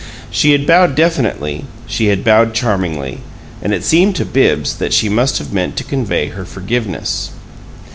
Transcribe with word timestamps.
She 0.31 0.51
had 0.53 0.65
bowed 0.65 0.95
definitely; 0.95 1.63
she 1.85 2.07
had 2.07 2.23
bowed 2.23 2.55
charmingly. 2.55 3.19
And 3.61 3.71
it 3.71 3.83
seemed 3.83 4.15
to 4.15 4.25
Bibbs 4.25 4.73
that 4.77 4.93
she 4.93 5.09
must 5.09 5.37
have 5.37 5.53
meant 5.53 5.75
to 5.77 5.83
convey 5.83 6.29
her 6.29 6.43
forgiveness. 6.43 7.29